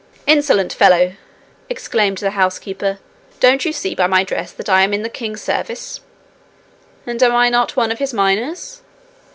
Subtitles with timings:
[0.25, 1.13] 'Insolent fellow!'
[1.69, 2.97] exclaimed the housekeeper.
[3.39, 5.99] 'Don't you see by my dress that I am in the king's service?'
[7.05, 8.81] 'And am I not one of his miners?'